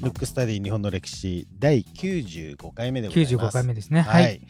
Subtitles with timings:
[0.00, 3.36] ムックスタディ日本の歴史第95回目でございます。
[3.36, 4.00] 95回目ですね。
[4.00, 4.40] は、はいい。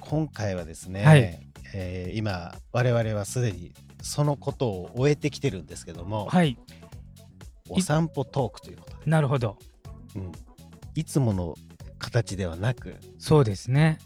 [0.00, 1.40] 今回はですね、はい
[1.74, 6.58] えー今我々はすでにそのことを終えてきてるんですけども、はい。
[7.68, 9.58] お散歩トークということで、なるほど。
[10.14, 10.32] うん、
[10.94, 11.54] いつもの
[11.98, 13.98] 形ではなくそうですね。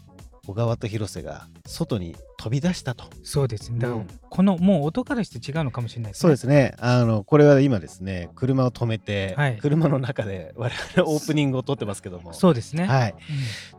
[0.47, 3.05] 小川と広瀬が外に飛び出したと。
[3.21, 3.77] そうですね。
[3.77, 4.01] だか
[4.31, 6.21] このもう音からして違うのかもしれないですね。
[6.21, 6.73] そうですね。
[6.79, 12.85] あのこれは今ですね、車を止めて、はい車の中で我々オープニングを撮ってますけども、そうですね。
[12.87, 13.15] はい。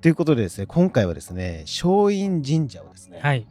[0.00, 3.46] ということでですね、今回はですね、松陰神社をですね、うんはい。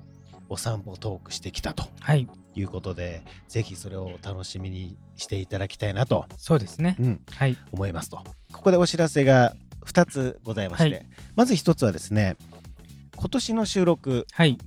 [0.47, 2.25] お散歩トークしてきたとはい。
[2.55, 6.95] いうことで、ぜひそれをお楽しみにしていただきたいなと、そうですね。
[7.01, 7.57] うん、はい。
[7.73, 8.23] 思いますと。
[8.53, 9.55] ここでお知らせが
[9.85, 11.05] 2つございまして、はい
[11.35, 12.37] まず1つはですね、
[13.17, 14.57] 今年の収録、はい。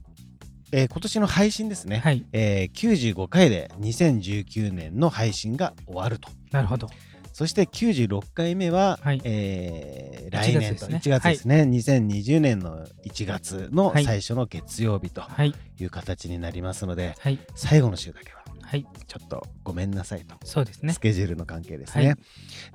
[0.77, 2.24] えー今年の配信ですね、はい。
[2.33, 6.28] えー95回で2019年の配信が終わると。
[6.50, 6.91] なるほど。
[7.33, 15.55] そして96回目は、はいえー1月来年とですね1月ですね、2020年の1月のはい最初の月曜日とはい。
[15.78, 17.38] いう形になりますので、はい。
[17.55, 18.84] 最後の週だけははい。
[19.06, 20.98] ちょっとごめんなさいと、そうですねス。
[20.98, 22.06] ケジュールの関係ですね。
[22.06, 22.16] はい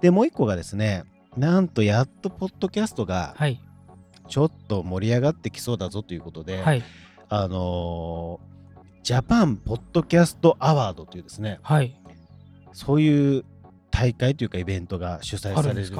[0.02, 1.04] でもう一個がですね
[1.36, 3.62] なんとやっとポッドキャストがはい。
[4.30, 6.84] ちょっと盛り上がってきそうだぞということで、はい。
[7.30, 8.50] あのー
[9.02, 11.96] ジャパンポッドキャストアワードというですねはい。
[12.74, 13.46] そういう
[13.90, 15.92] 大会というかイベントが主催される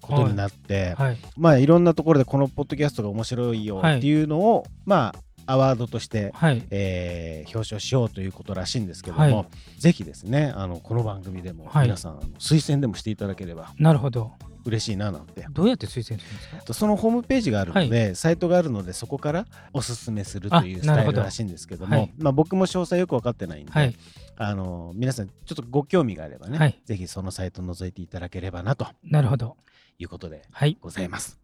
[0.00, 1.18] ことになって、はい。
[1.36, 6.62] まあいろんなところでこのポッドキャストが面白いよはいっていうのを、まあアワードとして、はい。
[6.70, 9.46] えー表彰しようということらしいんですけども、はい
[9.78, 14.32] ぜひですねあのこの番組でもはい皆さん、推薦でもしていただければなるほど。
[14.66, 15.46] 嬉しいななんて。
[15.50, 16.74] どうやって推薦するんですか？
[16.74, 23.96] そのホームページがあるので、サイトがあるのでそこからおすすめするというスタイルらしいんですけどもはいまあ、僕も詳細よく分かってないんで、はい。
[24.36, 29.56] あの皆さんちょっとご興味があればね、はいぜひそのサイト覗いていただければなとなるほど。
[29.98, 30.76] いうことではい。
[30.80, 31.40] ございます。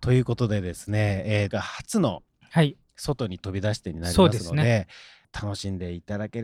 [0.00, 2.76] ということでですね、えーが初のはい。
[2.96, 4.86] 外に飛び出してになりますのでね
[5.32, 6.42] 楽しんでいただけ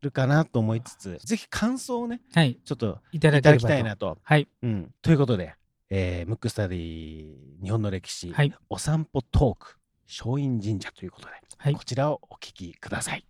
[0.00, 2.58] るかなと思いつつぜひ感想をねはい。
[2.64, 3.62] ちょっといただき。
[3.64, 4.18] たいなと。
[4.22, 4.48] はい。
[4.62, 5.54] うん、ということで、
[5.90, 8.54] えームックスタディ日本の歴史、はい。
[8.68, 9.76] お散歩トーク
[10.06, 13.24] 松陰神社ということで、はいこちらをお聞きください。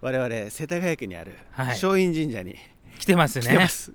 [0.00, 2.54] 我々世田谷区にあるはい松陰神社に
[2.98, 3.44] 来てますね。
[3.44, 3.92] 来てます。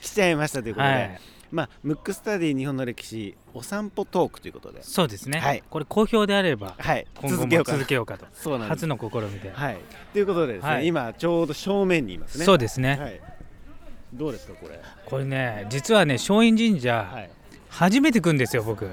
[0.00, 1.20] 来ちゃいましたということで、はい。
[1.50, 5.38] まあムックスタディ日本の歴史お散歩トークということで、そうですね。
[5.38, 8.26] はいこれ好評であれば、はい、今後も続けようかと。
[8.32, 9.50] そうなん初の試みで。
[9.52, 9.78] はい、
[10.12, 12.44] ということでですね、はい今ちょうど正面にいますね。
[12.44, 12.98] そうですね。
[13.00, 13.20] はい、
[14.14, 14.80] どうですかこれ？
[15.06, 17.30] これね、実はね、松陰神社、はい。
[17.70, 18.88] 初めて来るんですよ、僕。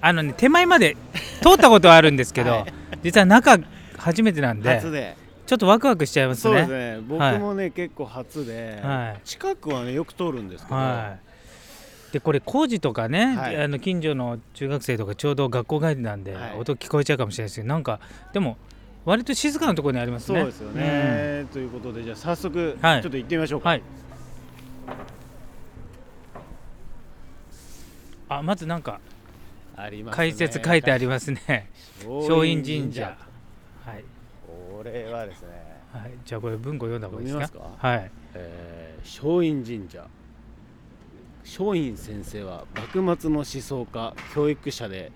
[0.00, 0.96] あのね、手前まで
[1.42, 3.58] 通ったことはあるんですけど、はい実は中、
[3.96, 5.16] 初めてなんで、初で。
[5.46, 6.52] ちょっとワクワクしちゃいますね。
[6.52, 7.00] そうですね。
[7.08, 11.27] 僕もね、結構初で、はい近くはねよく通るんですけど、はい。
[12.12, 13.56] でこれ工事とかね、はい。
[13.62, 16.56] あの近所の中学生とかちょうど学校帰りなんで、はい。
[16.58, 18.00] 音聞こえちゃうかもしれないですけどなんか
[18.32, 18.56] でも
[19.04, 20.40] 割と静かなところにありますね。
[20.40, 23.02] そうですよね、ということでじゃあ早速、はい。
[23.02, 23.70] ちょっと行ってみましょうか。
[23.70, 23.82] うんはい。
[28.30, 29.00] あまずなんか
[30.10, 31.70] 解説書いてありますね。
[32.04, 33.16] 松松陰神社。
[33.84, 34.04] はい、
[34.46, 35.48] これはですね、
[35.92, 37.46] はい、じゃあこれ文庫読んだ方がいいですか？
[37.46, 37.88] すか？
[37.88, 38.10] はい。
[38.34, 40.06] えー松陰神社。
[41.48, 45.10] 松陰先生は幕末の思想家教育者で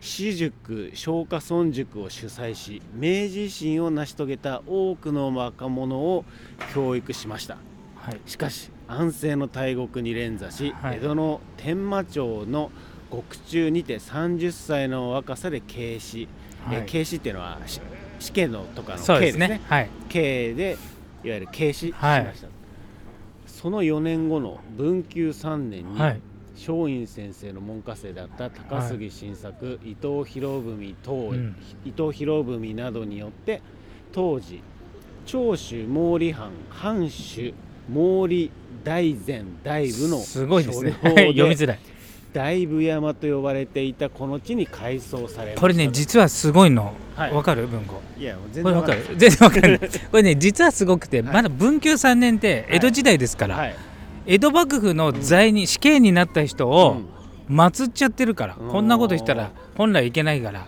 [0.00, 6.24] 私塾松下村塾を主催し明治維新を成し遂げた多くの若者を
[6.74, 7.56] 教育しました。
[7.96, 8.20] はい。
[8.26, 10.98] しかし安政の大国に連座し、はい。
[10.98, 12.70] 江戸の天満町の
[13.08, 16.28] 獄中にて30歳の若さで警視、
[16.70, 16.84] えはい。
[16.86, 17.80] 警視っていうのはし
[18.18, 19.58] 死刑のとかのそうです刑ですね。
[19.58, 19.90] ねはい。
[20.08, 20.76] 刑で
[21.24, 22.32] いわゆる警視しまはい。
[22.34, 22.48] した、
[23.66, 26.20] その4年後の文久3年に、はい。
[26.54, 31.56] 松陰先生の門下生だった高杉晋作、伊藤博文等、うん。
[31.84, 33.60] 伊藤博文などによって
[34.12, 34.62] 当時
[35.26, 37.52] 長州毛利藩藩主
[37.92, 38.52] 毛利
[38.84, 40.92] 大前大部のすごいですね。
[41.02, 41.80] 読みづらい
[42.36, 46.92] 大部山と呼ばれていたこの地に改装されこれね実はすごいの。
[47.14, 47.32] はい。
[47.32, 47.66] わかる？
[47.66, 49.06] 文庫いや全然わかる？
[49.16, 49.60] 全然わか
[50.10, 51.34] これね実はすごくてはい。
[51.34, 53.76] まだ文久3年って江戸時代ですから、はい。
[54.26, 56.98] 江戸幕府の罪人死刑になった人を
[57.48, 57.56] うん。
[57.56, 58.68] 祀っちゃってるから、うん。
[58.68, 60.60] こんなことしたら本来いけないから。
[60.60, 60.64] う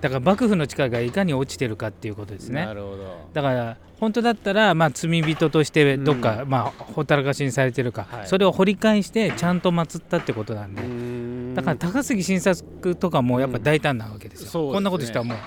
[0.00, 2.62] だから幕府の力がいかに落ちてるかっていうことですね。
[2.62, 3.28] んなるほど。
[3.34, 8.26] だから本当だったら、まあ、罪人としてどっか、うまあ、ほったらかしにされてるか、はい。
[8.26, 11.54] それを掘り返してちゃんと祀ったってことなんで、ん。
[11.54, 15.38] だから高杉晋作とかもやっぱ大胆なわけですよ、そうですねこんなことしたらもう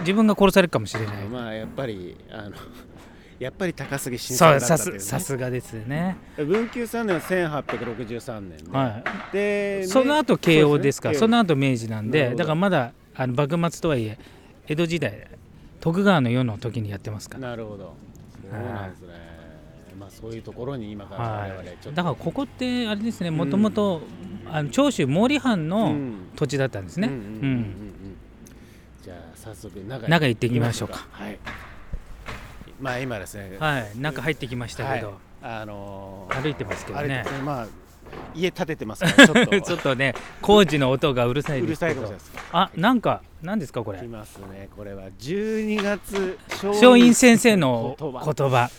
[0.00, 2.52] 自分が殺されるかもしれない、まあやっぱりあの
[3.40, 9.02] やっぱり高杉晋作だったね、さすがですね、文久3年は1863年で、は
[9.32, 11.08] でい、その後慶応ですか。
[11.08, 14.16] らそ,、そうの後明治なんでだからまだあの幕末とはいえ
[14.68, 15.33] 江戸時代
[15.84, 17.94] 徳川の世の時にやってますから、なるほど。
[18.40, 19.08] そうなんですね、
[19.98, 24.00] まあそういうところに今から我々ちょっと、はい、だからここってあれですねもともと
[24.70, 26.30] 長州毛利藩うのん。
[26.36, 28.16] 土地だったんですね、うん
[29.02, 31.06] じゃあ早速中中行ってみましょうか。
[31.10, 31.38] はい。
[32.80, 33.58] まあ今ですね。
[33.58, 33.92] はい。
[33.98, 35.16] 中入ってきましたけど、はい。
[35.42, 37.26] あのー歩いてますけどね。
[37.44, 37.66] まあ
[38.34, 39.60] 家建ててますから ちょっと。
[39.60, 41.94] ちょっとね工事の音がうるさいうでるすけど。
[41.94, 42.48] さいかもしれないです。
[42.52, 43.98] あなんか何ですかこれ？
[43.98, 44.68] 来ますね。
[44.76, 48.34] これは12月松陰先生の言言葉。
[48.48, 48.70] 葉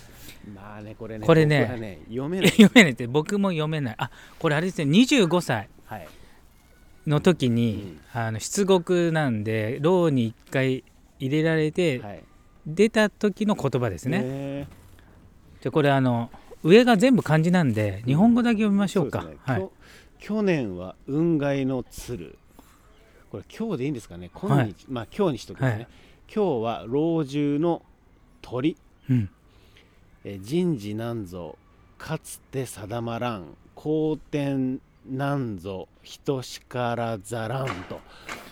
[0.54, 2.50] まあねこれねこれねね読めない。
[2.52, 3.96] 読めないって僕も読めない。
[3.98, 5.70] あこれあれですね25歳。
[5.86, 6.08] はい。
[7.08, 10.84] の時に、あの出国なんで牢に1回
[11.20, 12.24] 入れられて、はい。
[12.66, 14.68] 出た時の言葉ですね、ね
[15.62, 16.32] じゃあこれあの
[16.66, 19.22] 上が全部漢字なんで日本語だけ読みましょうか。
[19.22, 19.54] そですね。
[19.54, 19.70] はい。
[20.20, 22.38] 去年は雲外の鶴。
[23.30, 24.32] これ今日でいいんですかね。
[24.34, 25.88] 今日、まあ今日にしときますね、はい。
[26.34, 27.84] 今日は老中の
[28.42, 28.76] 鳥。
[29.10, 29.30] うん。
[30.24, 31.58] えー人事なんぞ
[32.00, 33.46] かつて定まらん
[33.76, 38.00] 後天なんぞ人しからざらんと。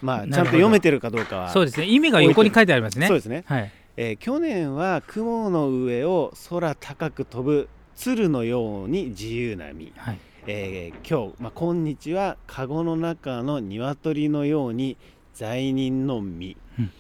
[0.03, 1.87] まあちゃんと読めてるかどうかはそうですね。
[1.87, 3.07] 意味が横に書いてありますね。
[3.07, 3.71] そうですね、はい。
[3.97, 9.93] えー去年は雲の上を空高く飛ぶ鶴のように自由な身。
[9.95, 10.19] はい。
[10.45, 14.97] えー今日、まあ、今日は籠の中の鶏のように
[15.33, 16.91] 罪人の身、うん。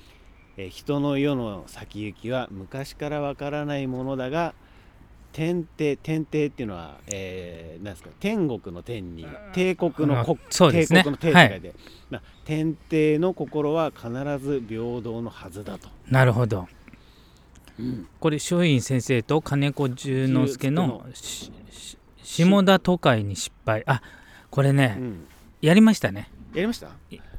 [0.57, 4.53] えー人の世の先行きは昔からわからないものだが
[5.33, 11.03] 天帝天帝っていうのは、えーなんですか天国の天に帝国の国あそうですね。
[11.03, 11.75] 帝国の帝って書いて、
[12.11, 14.09] まあ、天帝の心は必
[14.39, 16.67] ず平等のはずだと、なるほど
[18.19, 21.05] これ松陰先生と金子十之助の
[22.21, 23.83] 下田都会に失敗。
[23.85, 24.01] あ
[24.49, 25.25] これね、うん。
[25.61, 26.29] やりましたね。
[26.53, 26.89] やりました？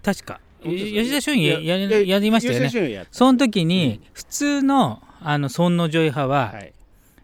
[0.02, 0.40] 確か。
[0.62, 3.06] 吉田松陰ややいやりましたよね。
[3.10, 6.72] その時に普通のあの尊王攘夷派は、はい。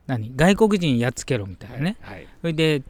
[0.06, 0.32] 何？
[0.36, 2.26] 外国人やっつけろみたいなね、はい。
[2.40, 2.82] それで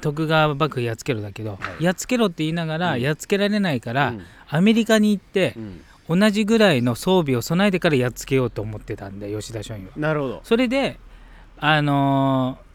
[0.00, 1.84] 徳川幕府やっつけろだけど、はい。
[1.84, 3.00] やっつけろって言いながら、うん。
[3.00, 4.22] やっつけられないから、うん。
[4.48, 9.92] アメリカに行ってう、ん同じぐらいの装備を備えてからやっつけようと思ってたんで吉田松陰は。
[9.96, 10.40] なるほど。
[10.44, 10.98] それで
[11.58, 12.68] あのー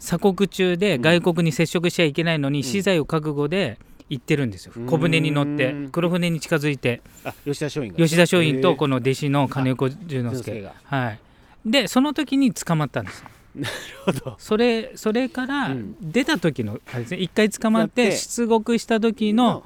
[0.00, 2.62] 鎖国中で外国に接触しちゃいけないのに、ん。
[2.62, 3.78] 資材を覚悟で
[4.08, 4.86] 行ってるんですよ、うん。
[4.86, 7.02] 小舟に乗って黒船に近づいて。
[7.24, 7.96] あ吉田松陰が。
[7.96, 11.20] 吉田松陰とこのの弟子の金子十之助がはい。
[11.66, 13.22] でその時に捕まったんです
[13.54, 13.74] なる
[14.06, 14.36] ほど。
[14.38, 15.96] それそれからうん。
[16.00, 18.10] 出た時のあれですね一回捕まっやって。
[18.10, 19.64] て出国した時の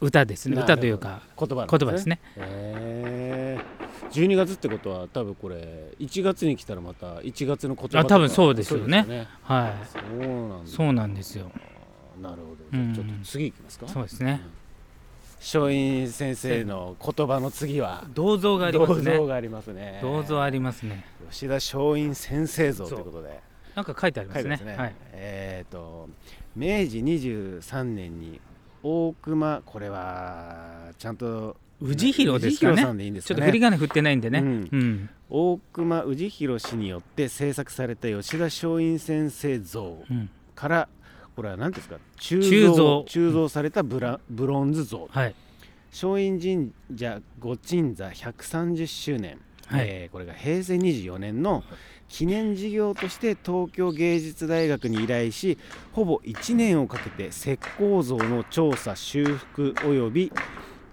[0.00, 0.60] 歌ですね。
[0.60, 2.20] 歌というか言葉ですね。
[2.36, 3.76] へえ
[4.10, 9.02] 12月ってことは多分これ1月に来たらまた1月の言葉あ多分そうですよね。
[9.02, 11.50] そうですはそうなんそうなんですよ。
[12.20, 12.94] なるほど。
[12.94, 13.88] ちょっと次いきますか。
[13.88, 14.40] そうですね。
[15.38, 19.04] 松陰先生の言葉の次は銅像がありますね。
[19.04, 19.98] 銅像がありますね。
[20.02, 21.04] 銅像ありますね。
[21.30, 23.40] 吉田松陰先生像ということで。
[23.74, 24.56] なんか書いてありますね。
[24.56, 24.76] すね。
[24.76, 24.94] はい。
[25.12, 26.08] えっ、と
[26.56, 28.40] 明治23年に
[28.86, 33.38] 大隈これはちゃんと氏弘ですか氏弘さねんでいいんですかね。
[33.38, 34.38] ちょっと振り仮名振ってないんでね。
[34.38, 34.68] うん。
[34.70, 35.10] うん。
[35.28, 40.30] 大隈氏弘氏によって制作された吉田松陰先生像うん。
[40.54, 40.88] から
[41.34, 43.04] これは何ですか鋳造。
[43.08, 45.08] 鋳造されたブラブロンズ像。
[45.10, 45.34] はい。
[45.90, 49.86] 松陰神社御鎮座130周年、はい。
[49.88, 51.62] えーこれが平成24年の
[52.08, 55.58] 記念事業として東京芸術大学に依頼し
[55.92, 60.32] ほぼ1年をかけて石膏像の調査修復および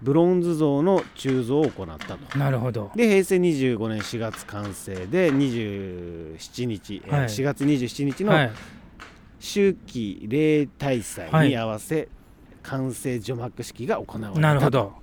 [0.02, 2.38] ブロンズ像の鋳造を行ったと。
[2.38, 2.92] なるほど。
[2.96, 7.28] で平成25年4月完成で27日、えーはい。
[7.28, 8.52] 4月27日のはい。
[9.40, 12.08] 秋季例大祭に合わせ、
[12.64, 14.94] 完成除幕式が行われたなるほど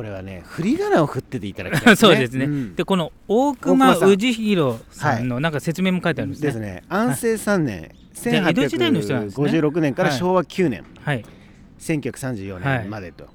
[0.00, 1.96] これはね振り仮名を振ってていただきたいね。
[2.00, 2.46] そうですね。
[2.46, 2.74] ん。
[2.74, 6.46] でこの大隈氏弘さんのなんか説明も書いてあるんですね。
[6.46, 6.82] ですね。
[6.88, 10.18] 安政3年、じゃあ江戸時代の人なんですね1856年からはい。
[10.18, 11.24] 昭和9年、はい。
[11.78, 12.78] 1934はい。
[12.78, 13.28] 年までと、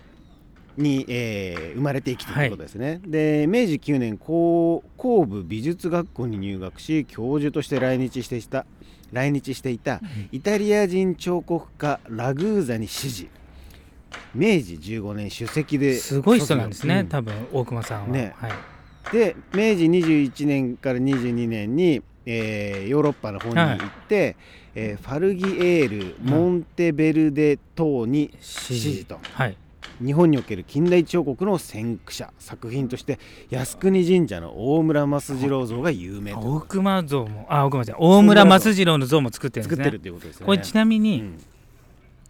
[0.75, 8.65] に、えー生まれてきたということですね、で明治9年高工部美術学校に入学し教授として来日していた
[9.11, 13.29] 来日していたイタリア人彫刻家ラグーザに師事
[14.33, 18.35] 明治15年首席ですごい人なんですね、うん多分大隈さんは、ね。
[18.37, 18.51] はい、
[19.11, 24.35] で明治21年から22年に、えーヨーロッパの方に行って、
[24.75, 29.19] えーファルギエール、モンテベルデ島に指指示と。
[29.33, 29.57] はい。
[30.03, 33.17] 日本における近代彫刻の先駆者作品として
[33.49, 36.39] 靖国神社の大村益次郎像が有名と。
[36.39, 39.83] 大熊像もあ大熊じゃない大村益次郎の像も作ってるんですね。
[39.85, 40.45] 作ってるっていうことですね。
[40.45, 41.41] これちなみに、うん。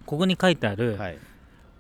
[0.05, 1.17] ここに書いてある、はい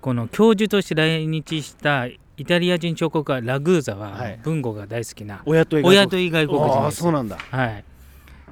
[0.05, 4.39] この教授として来日したイタリア人彫刻家ラグーザは、はい。
[4.43, 7.39] 文豪が大好きな親と親と以外国人そうなんだ。
[7.39, 7.83] はい、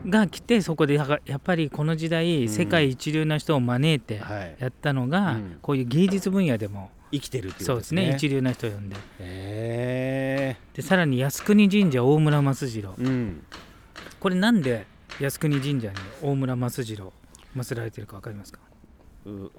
[0.10, 1.06] が来てそこでや
[1.36, 2.50] っぱりこの時代、うん。
[2.50, 4.56] 世界一流な人を招いてはい。
[4.58, 5.60] やったのが、うん。
[5.62, 8.96] こういう芸術分野でも生きてるっていうことでそうですすねね一流な人を呼んで。
[9.20, 12.96] へでさらに靖国神社大村益次郎。
[12.98, 13.44] えうん。
[14.20, 14.88] これなんで
[15.20, 15.94] 靖国神社に
[16.24, 17.14] 大村益次郎
[17.56, 18.60] 祀られてるか分かりますか？
[19.28, 19.52] う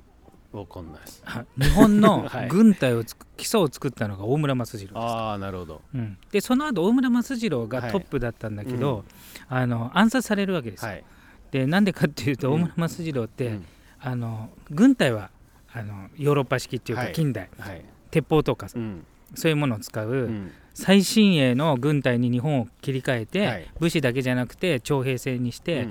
[0.58, 1.22] わかんないです。
[1.26, 2.48] あ日本の はい。
[2.48, 4.96] 軍隊をつく基礎を作ったのが大村益次郎です。
[4.96, 5.82] ああなるほど。
[5.94, 9.04] うん、でその後大村益次郎がトップだったんだけど、はい
[9.48, 11.04] あの暗殺されるわけですよ、はい。
[11.50, 12.62] でなんでかっていうとうん。
[12.62, 13.64] 大村益次郎って、うん。
[14.00, 15.30] あの軍隊は
[15.72, 17.12] あのヨーロッパ式っていうかはい。
[17.12, 17.84] 近代、はい。
[18.10, 19.04] 鉄砲とかうん。
[19.34, 20.52] そういうものを使う、うん。
[20.72, 23.68] 最新鋭の軍隊に日本を切り替えて、はい。
[23.80, 25.88] 武士だけじゃなくて徴兵制にして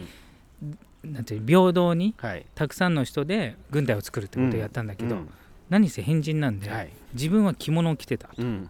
[0.62, 2.46] う、んなんて平等にはい。
[2.56, 5.30] たくさんの人で軍隊を作るってことをやったんだけど、うん。
[5.70, 6.90] 何せ変人なんで、はい。
[7.14, 8.70] 自分は着物を着てたうん。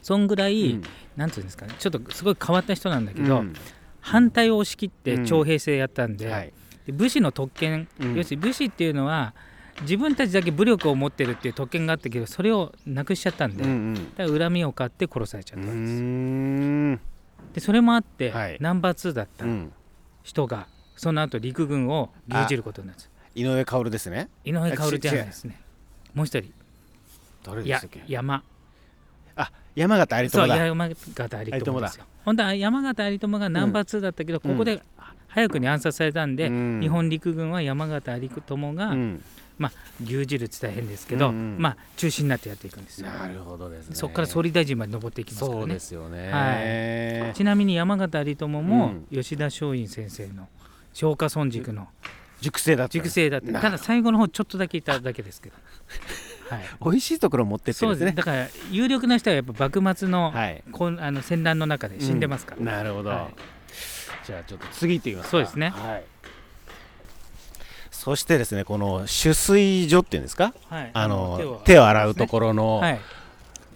[0.00, 0.82] そんぐらい、うん。
[1.16, 3.54] なんていうんですかねちょっとすごい変わった人なんだけど、うん。
[4.00, 5.24] 反対を押し切ってうん。
[5.26, 6.52] 徴兵制やったんで,、はい。
[6.86, 8.14] で武士の特権、うん。
[8.16, 9.34] 要するに武士っていうのは
[9.82, 13.94] 自分たちだけ武力を持ってるっていう特権があったけどそれをなくしちゃったんで、うんうん。
[14.16, 17.00] だから恨みを買って殺されちゃったんです、ん。
[17.54, 18.56] でそれもあって、はい。
[18.60, 19.72] ナンバー2だったうん。
[20.22, 20.66] 人が
[20.96, 22.96] その後陸軍を牛耳ることになる。
[22.96, 24.28] んです井上薫ですね。
[24.44, 25.60] 井上薫じゃないですね。
[26.14, 26.52] もう一人。
[27.44, 28.02] 誰でしたっけ？
[28.06, 28.42] 山。
[29.34, 32.04] あ山形有そう朋だ山形有朋ですよ。
[32.24, 34.82] 本当は山形有朋がナンバー2だったけど、ここで
[35.28, 36.80] 早くに暗殺されたんで、うん。
[36.80, 39.24] 日本陸軍は山形有朋が、うん。
[40.04, 41.56] 牛耳るって大変ですけど、うんうん。
[41.58, 43.08] まあ中心になってやっていくんですよ。
[43.08, 43.94] なるほどですね。
[43.94, 46.30] そこから総理大臣まで上っていきますからそうねですよね。
[47.28, 49.06] はちなみに山形有朋もうん。
[49.10, 50.48] 吉田松陰先生の
[50.92, 51.88] 松下村塾の
[52.40, 52.92] 熟成だった。
[52.92, 53.70] 塾生だってなた。
[53.70, 55.56] だ最後の方ちょっとだけいただけですけど、
[56.50, 58.12] はい、美味しいところ持ってってそうるんですね。
[58.16, 60.62] だから有力な人はやっぱ幕末の,、はい。
[60.72, 62.64] こんあの戦乱の中で死んでますから、うん。
[62.64, 63.34] なるほど、はい。
[64.26, 65.30] じゃあちょっと次行ってみますか。
[65.30, 65.70] そうですね。
[65.70, 66.04] はい。
[67.90, 70.52] そしてですねこの取水所っていうんですか？
[70.68, 70.90] はい。
[70.92, 73.00] あの手を手を洗うところのはい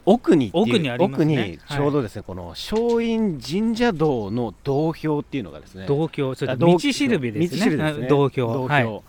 [0.06, 1.58] 奥に奥にありますね。
[1.58, 7.70] 奥にちょうどですね、この松陰神社道の道標っていうのがですね道標それあ道しるべですね。
[7.70, 8.06] ですね。
[8.06, 8.52] あ道標。
[8.52, 8.82] 道はい。
[8.84, 9.02] 標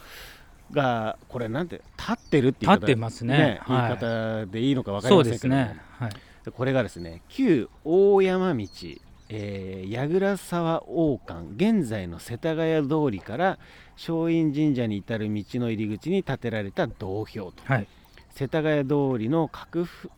[0.72, 3.62] がこれなんて立ってるっていう言い方立ってますね。
[3.68, 3.80] 言い。
[3.80, 5.62] はい方でいいのか分かりませんけども。
[5.62, 6.12] ですね、はい、
[6.46, 8.68] でこれがですね旧大山道、
[9.30, 13.60] えー、矢倉沢王冠現在の世田谷通りから
[13.96, 17.54] 松陰神社に至る道の入り口に建てられた道標と。
[17.66, 17.88] はい、
[18.32, 20.12] 世田谷通りの拡幅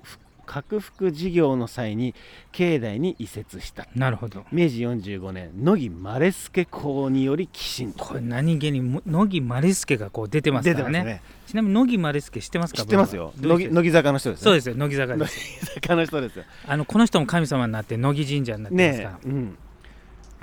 [0.49, 2.15] 拡幅事業の際に
[2.51, 3.87] 境内に移設した。
[3.95, 4.45] なるほど。
[4.51, 8.03] 明治45年乃木丸助公により寄進と。
[8.03, 11.03] これ何気にも乃木丸助がこう出てますからね。
[11.03, 11.21] ね。
[11.45, 13.31] ちなみに乃木丸助知ってますか知ってますよ。
[13.39, 14.43] 乃木坂の人ですね。
[14.43, 16.45] そうですよ乃木坂乃木坂の人ですよ。
[16.67, 19.57] あのこの人も神様になって乃木神社になってますから、ねえ、うん、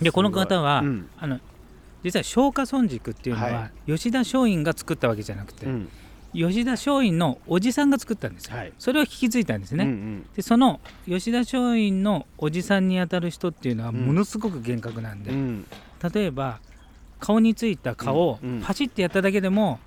[0.02, 1.08] でこの方は、うん。
[1.18, 1.40] あの
[2.04, 5.88] 実は松下村塾っていうのは、は吉田松陰が作ったわけじゃなくて、うん
[6.36, 8.72] 吉田松陰のおじさんが作ったんですよ、はい。
[8.78, 10.26] それを引き継いだんですね、うんうん。
[10.34, 14.06] でその吉田松陰のおじさんにあたる人っていうのはうん。
[14.06, 15.66] ものすごく厳格なんで、うん。
[16.14, 16.60] 例えば
[17.18, 18.50] 顔についた蚊をうん。
[18.50, 18.62] うん。
[18.62, 19.80] パチッてやっただけでも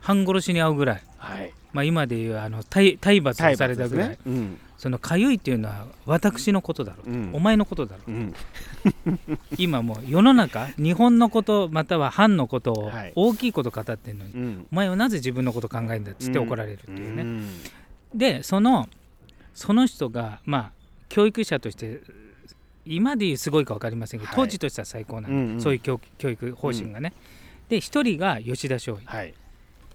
[0.00, 1.52] 半殺しに遭うぐらい、はい。
[1.72, 4.18] まあ、今でいうあの体体罰をされたぐらい、ね。
[4.26, 7.30] うんそのかゆいっていうのは私のことだろう、うん。
[7.32, 8.10] お前のことだろう。
[8.12, 8.34] うん。
[9.58, 13.12] 今もう世の中日本のことまたは藩のことをはい。
[13.16, 14.66] 大きいこと語ってるのに、うん。
[14.70, 17.48] お前はなぜ自分のこと考えるんだっつって怒られるっていうね、ん。
[18.14, 18.88] でその
[19.54, 20.72] その人がまあ
[21.08, 22.00] 教育者として
[22.84, 24.36] 今でいうすごいか分かりませんけど、はい。
[24.36, 25.60] 当時としては最高なんで、うんうん。
[25.60, 27.12] そういう教教育方針がね、
[27.68, 29.04] で一人が吉田松陰。
[29.04, 29.34] はい。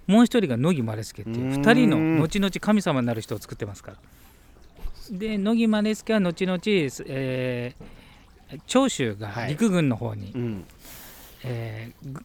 [0.05, 3.98] もう一人が乃木丸助っていう二人の後々神様になる人を作ってますから
[5.12, 6.60] で乃木丸助は後々、
[7.08, 7.86] えー
[8.68, 9.50] 長州がはい。
[9.51, 10.65] 陸軍の方に、うん。
[11.46, 12.22] えーぐ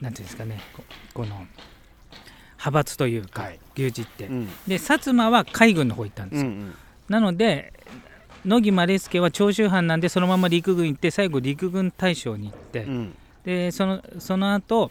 [0.00, 1.46] なんていうんですかねここの
[2.54, 3.60] 派閥というか、はい。
[3.74, 4.46] 牛耳って、うん。
[4.66, 6.44] で薩摩は海軍の方行ったんです。
[6.44, 6.74] よ、うん。
[7.08, 7.72] なので
[8.44, 13.16] 乃木丸助は長州藩なんでそのまま陸軍行って最後陸軍大将に行って、うん。
[13.44, 14.90] でそのその後、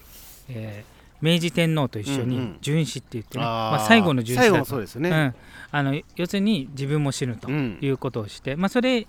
[0.50, 2.58] えー明治天皇と一緒にうんうん。
[2.62, 3.50] 殉死って言ってね、あー。
[3.78, 4.58] まあ、最後の殉死だと。
[4.60, 5.10] もそうですよね。
[5.10, 5.36] うん、
[5.72, 7.78] あの要するに自分も死ぬとうん。
[7.82, 9.08] いうことをして、まあ、それ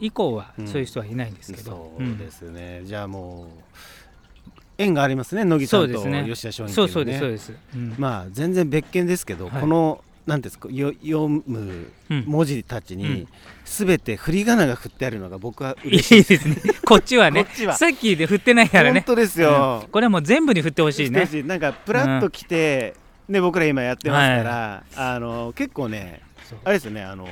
[0.00, 0.66] 以降はうん。
[0.66, 2.82] そういう人はいないんですけど、そうですね。
[2.84, 3.46] じゃあもう
[4.78, 6.26] 縁がありますね乃木さんとそうですね。
[6.26, 7.94] 吉田松陰っていそうそうですそうねです、うん。
[7.98, 9.60] まあ全然別件ですけどはい。
[9.60, 12.24] このなんですかよ読むうん。
[12.26, 13.28] 文字たちにうん。
[13.64, 16.56] 全て振り仮名が振ってあるのが僕はいい嬉しいです ね。
[16.84, 17.46] こっちはね。
[17.76, 19.00] さっきで振ってないからね。
[19.00, 19.82] 本当ですよ。
[19.84, 21.26] うん、これはもう全部に振ってほしいね。
[21.26, 22.94] しなんかプラッと来て、
[23.28, 26.20] ね僕ら今やってますから、あの結構ね
[26.64, 27.28] あれですよねあの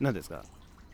[0.00, 0.44] なんですか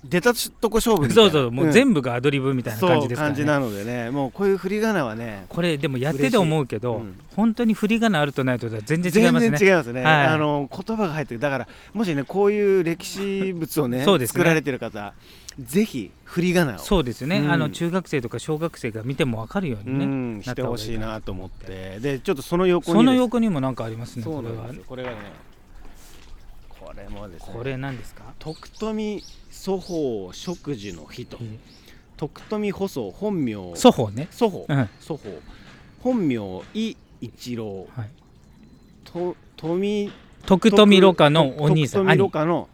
[0.03, 1.31] 出たとこ勝負みたいな。
[1.31, 4.11] そうそうもう全部がアドリブみたいな感じですからね、感じなのでね。
[4.11, 7.21] もうこういう振り仮名はねこれでもやってて思うけど、うん。
[7.37, 9.59] 本当に振り仮名あるとないとでは全然違い全ますね。
[9.59, 10.27] 然違いますね、はい。
[10.29, 11.41] あの言葉が入ってる。
[11.41, 14.33] だからもしねこういう歴史物をね そうですね。
[14.33, 15.13] 作られてる方
[15.59, 16.79] ぜひ振り仮名を。
[16.79, 17.53] そうですね、うん。
[17.53, 20.07] あの中学生とか小学生が見ても分かるよううにね、
[20.39, 20.43] ん。
[20.43, 21.99] してほしいなと思って。
[22.01, 24.23] でちょっとその横にその横にも何かありますね。
[24.23, 24.85] そうこれはなんですよ。
[24.89, 25.17] これがね
[26.69, 27.53] これもですね。
[27.53, 31.39] これ何ですか、徳富祖法植樹の日と。
[32.17, 33.75] 徳富細祖本名。
[33.75, 34.89] 祖法ね、祖法うん。
[35.01, 35.31] 祖法
[36.03, 37.87] 本名伊一郎。
[37.97, 38.11] はい、
[39.05, 40.13] と富
[40.47, 42.69] 徳富ろ過のお兄さん徳富ろ兄過の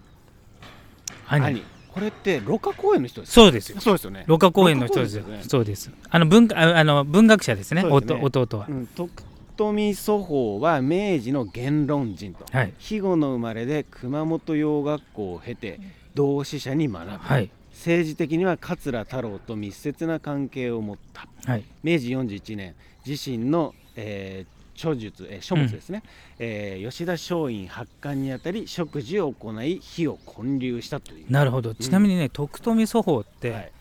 [1.29, 1.47] 兄。
[1.47, 1.63] 兄。
[1.93, 3.81] これってろ過公園の人ですそうですよ。
[3.81, 4.25] そうですよね。
[4.27, 5.23] ろ過公園の人ですよ。
[5.25, 5.43] ね。
[5.43, 5.91] そうです。
[6.11, 7.85] あの文ああの文学者ですね。
[7.85, 7.89] ね。
[7.89, 9.23] 弟は、うん、徳
[9.57, 12.73] 富祖法は明治の言論人と、はい。
[12.79, 15.81] 肥後の生まれで熊本洋学校を経て
[16.17, 17.51] 同志社に学ぶ、はい。
[17.73, 21.29] 政治的には桂太郎と密接な関係を持った。
[21.45, 21.65] はい。
[21.85, 22.75] 明治41年
[23.07, 26.03] 自身の、えー著述、えー書物ですね、
[26.39, 31.31] えー吉田松陰発刊にあたり植樹を行い火を建立したという。
[31.31, 31.75] なるほど。
[31.75, 33.73] ちなみにね、徳富祖法って、はい、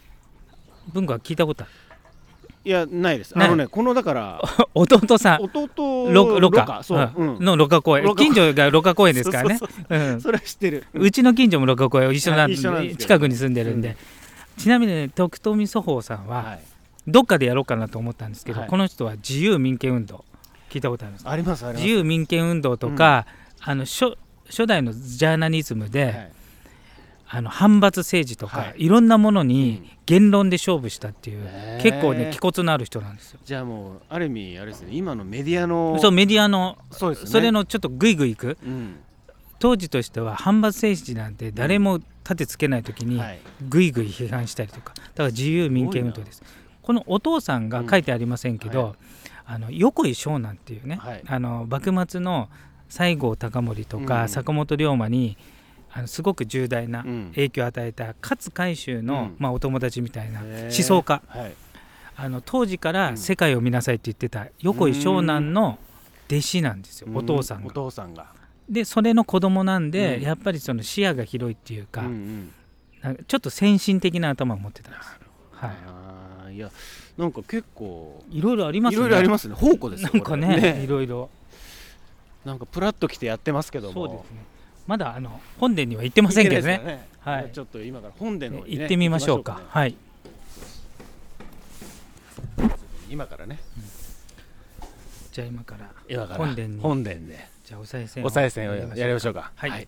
[0.93, 1.71] 文化は聞いたことある？
[2.65, 3.33] いやないです。
[3.37, 4.41] あのねこのだから
[4.73, 5.43] 弟さん。
[5.43, 7.37] 弟ろろ過過そう、ん。
[7.37, 7.43] ん。
[7.43, 9.59] のろ過公園近所がろ過公園ですからね。
[10.19, 10.83] それは知ってる。
[10.93, 12.95] うちの近所もろ過公園一緒なんで。
[12.95, 13.95] 近くに住んでるんで、うん
[14.57, 16.59] ちなみにね徳富祖法さんは、はい、
[17.07, 18.69] どっかでやろうかなと思ったんですけど、はい。
[18.69, 20.23] この人は自由民権運動
[20.69, 21.83] 聞いたことありますありますあります。
[21.83, 23.25] 自由民権運動とか、
[23.61, 24.17] あの初
[24.47, 26.31] 初代のジャーナリズムで、はい
[27.27, 28.85] あの反発政治とか、はい。
[28.85, 29.89] い、ろんなものうにん。
[30.05, 31.83] 言論で勝負したっていう、へー。
[31.83, 33.39] 結構ね気骨のある人なんですよ。
[33.43, 37.31] じゃあもうある意味あれですね今のメディアのそうメディアのそうですね。
[37.31, 38.57] それのちょっとグイグイいく。
[38.63, 38.99] うん。
[39.57, 43.39] 当時としては反発政治なんて誰も立てつけない時にはい。
[43.67, 46.43] グイグイ批判したりとかだから自由民権運動です。
[46.81, 48.95] このお父さんが書いてありませんけど、うんは
[49.47, 51.23] あの横井湘南っていうね、はい。
[51.25, 52.49] あの幕末の
[52.89, 54.29] 西郷隆盛とか、うん。
[54.29, 55.37] 坂本龍馬に
[55.97, 57.31] あのすごく重大なうん。
[57.35, 59.35] 影響を与えた勝海舟の、うん。
[59.39, 61.21] まあ、お友達みたいな思想家。
[61.27, 61.53] はい。
[62.17, 63.17] あの当時かうらん。
[63.17, 65.79] 世界を見なさいって言ってた横井湘南の
[66.29, 67.73] 弟子なんですよ、お父さんおが。
[67.73, 68.27] 父さんが。
[68.69, 70.23] でそれの子供なんで、うん。
[70.23, 72.03] やっぱりその視野が広いっていうか,、
[73.27, 75.19] ちょっと先進的な頭を持ってたんです。
[75.51, 75.71] は
[76.51, 76.55] い。
[76.55, 76.71] いや
[77.17, 78.97] なんか結構いろいろありますね。
[78.97, 79.55] いろいろありますね。
[79.55, 80.81] 宝庫ですよなんかね。
[80.83, 81.29] いろいろ。
[82.43, 83.93] なんかプラッと来てやってますけども。
[83.93, 84.54] そうですね。
[84.87, 86.75] まだあの本殿には行ってませんけどね。
[86.75, 87.51] いけないですからはい。
[87.51, 89.53] ちょっと今から本殿のね行ってみましょうか。
[89.53, 89.95] 行きまはい。
[93.09, 93.59] 今からね。
[95.31, 96.81] じゃあ今から本殿に。
[96.81, 97.47] 本殿で。
[97.63, 99.41] じゃあお賽銭をお賽銭をやりましょうか。
[99.41, 99.51] か。
[99.55, 99.87] はい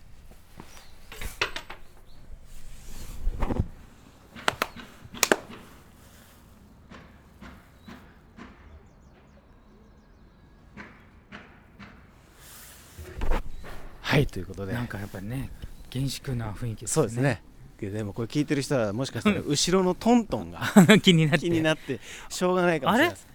[14.18, 14.72] はいということで。
[14.72, 15.50] なんかやっぱりね
[15.90, 16.94] 厳粛な雰囲気ですね。
[16.94, 17.42] そうですね。
[17.80, 20.60] でもこれ聞いてる人はもしかしたら後ろのトントンが
[21.00, 21.38] 気になって。
[21.46, 23.28] 気になってしょうがないかもしれないです。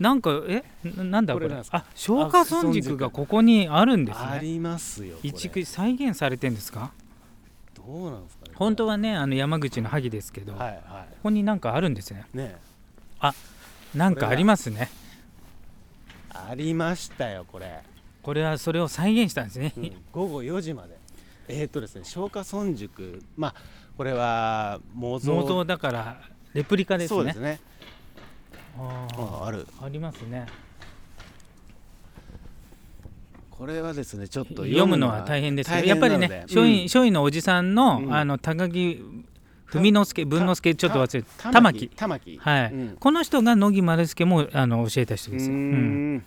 [0.00, 0.64] なんかえ？
[0.84, 1.48] ななんだこれ？
[1.70, 4.24] あ消化村塾がここにあるんですね。
[4.26, 6.90] ありますよ一区再現されてんですか？
[7.74, 12.24] どうなんですかね本当はねあの山口の萩ですけど、はいはここになんかあるんですね。
[12.34, 12.56] いね
[13.94, 14.90] なんかありますね。
[16.30, 17.80] ありましたよこれ、
[18.24, 19.74] これはそれを再現したんですね。
[19.76, 19.92] うん。
[20.10, 20.98] 午後4時まで。
[21.46, 23.22] えっ、とですね松下村塾。
[23.36, 23.54] まあ
[23.98, 26.16] これは模造模造だから
[26.54, 27.16] レプリカですね。
[27.16, 27.60] そうですね。
[28.78, 29.42] あー。
[29.42, 29.66] あある。
[29.82, 30.46] ありますね。
[33.50, 38.14] これはですねちょっと読むのは大変ですけど、大やっぱりね、松陰、うん松陰のおじさんの、うん。
[38.14, 39.02] あの高木
[39.66, 41.88] 文之助、文之助、ちょっと忘れて、玉玉木。
[41.88, 42.38] 木玉木。
[42.38, 42.96] はい、うん。
[42.98, 45.52] この人が乃木丸助もあの教えた人ですよ。
[45.52, 46.14] うん。
[46.16, 46.24] ん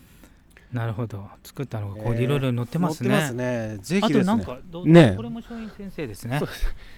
[0.71, 2.17] なるほど、作ったのがここえー。
[2.17, 3.09] でいろいろ載ってますね。
[3.09, 3.77] 載ってますね。
[3.81, 4.25] ぜあとひですね。
[4.25, 6.39] なんかどう、ねこれも松陰先生ですね。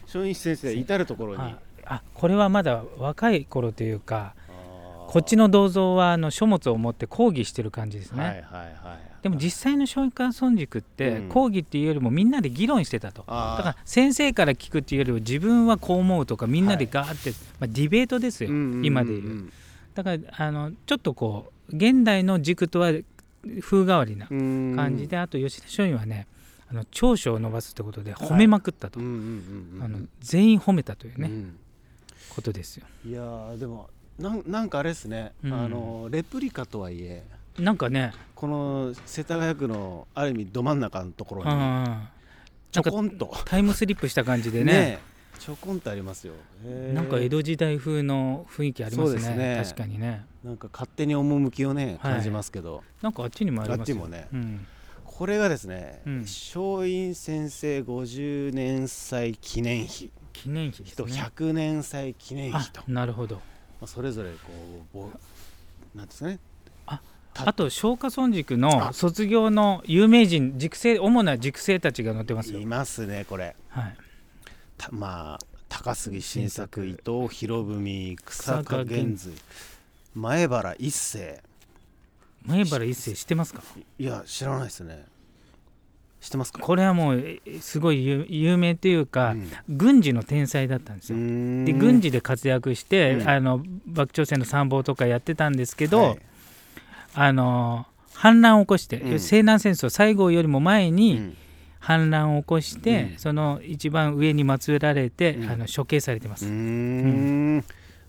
[0.06, 1.42] 松陰先生至る所に。
[1.42, 1.56] はい
[1.86, 5.12] あこれはまだ若い頃というかあー。
[5.12, 11.30] こっちの銅像はあの書物を持って講義してる感じですね、はいはいはいでも実際の松下村塾ってうん。
[11.30, 13.58] 講義っていうよりもみんなで議論してたと、あー。
[13.58, 18.86] だから先生から聞くっていうよりは自分はこう思うとかみんなでガーって、まあ、ディベートですよ、うんうんうんうん。
[18.86, 19.52] 今でいう。
[19.94, 22.94] だからあのちょっとこう現代の軸とは
[23.62, 26.28] 風変わりな感感じで、あと吉田松陰はね
[26.70, 29.00] あの長所を伸ばすってことで褒めまくったと、
[30.20, 31.60] 全員褒めたというね、うん。
[32.30, 32.86] ことですよ。
[33.06, 35.54] いやーでもなんなんかあれですね、うん。
[35.54, 37.24] あのレプリカとはいえ
[37.58, 42.08] なんかねこの世田谷区のある意味ど真ん中のところにうん
[42.72, 43.36] ちょこんと。
[43.46, 45.00] タイムスリップした感じでねね
[45.40, 46.34] ちょこんとありますよ。
[46.94, 49.36] なんか江戸時代風の雰囲気ありますね。
[49.36, 49.62] ね。
[49.64, 50.26] 確かにね。
[50.44, 52.14] なんか勝手に趣をねはい。
[52.14, 53.98] 感じますけど、なんかあっちにもありますよ。
[53.98, 54.28] あっちもね。
[54.34, 54.68] うん、
[55.06, 56.20] これがですね、うん。
[56.22, 60.12] 松陰先生50年祭記念碑。
[60.34, 63.36] 記念碑ですとね100年祭記念碑と、あなるほど。
[63.36, 63.42] ま
[63.84, 64.36] あ、それぞれこ
[64.94, 65.10] うぼ
[65.96, 66.40] なんですかね。
[67.34, 68.94] たあと松下村塾のあ。
[68.94, 72.60] 卒業の有名人塾生主な塾生たちが載ってますよ。
[72.60, 73.56] いますねこれ。
[73.70, 73.96] はい。
[73.96, 74.09] た
[74.92, 79.34] まあ高杉晋作伊藤博文草加源瑞
[80.16, 81.42] 前原一世。
[82.46, 83.62] 前原一世知ってますか？
[83.98, 85.06] いや知らないですね。
[86.22, 86.60] 知ってますか？
[86.62, 89.50] これはもうえすごい有有名というか、うん。
[89.70, 91.18] 軍事の天才だったんですよ。
[91.18, 93.30] で軍事で活躍して、うん。
[93.30, 96.20] あの幕朝鮮の参謀とかやってたんですけど、はい。
[97.14, 99.20] あの反乱を起こして、うん。
[99.20, 101.38] 西南戦争最後よりも前うにん
[101.80, 103.18] 反乱を起こして、うん。
[103.18, 105.50] その一番上に祀られて、うん。
[105.50, 106.46] あの処刑されてます。
[106.46, 107.66] うーん。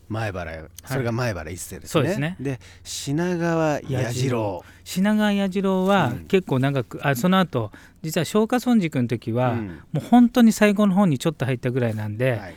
[0.08, 2.36] 前原それが前原一世ですね、そうですね。
[2.40, 4.64] で品川彌次郎。
[4.82, 6.24] 品川彌次郎はうん。
[6.26, 7.70] 結構長く、あその後
[8.02, 9.68] 実は松下村塾の時は、うん。
[9.92, 12.54] もう本当に最後の方にちょっと入ったぐらいなんで、はい。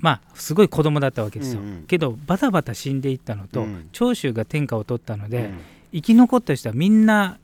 [0.00, 1.82] まあすごい子供だったわけですよ、うんうん。
[1.84, 3.88] けどバタバタ死んでいったのと、うん。
[3.92, 5.60] 長州が天下を取ったので、うん。
[5.92, 7.38] 生き残った人はみんな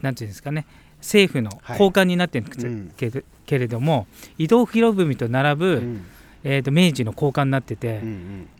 [0.00, 0.64] なんていうんですかね
[1.00, 3.24] 政府の高官になってるんですうん。
[3.46, 4.06] けれども
[4.38, 6.04] 伊藤博文と並ぶ、うん。
[6.42, 8.00] えー、と明治の高官になってて、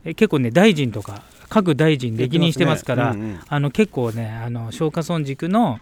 [0.04, 3.40] う結構ね大臣とか各大臣歴任してますからうんうん。
[3.46, 5.80] あの結構ねあの松下村塾の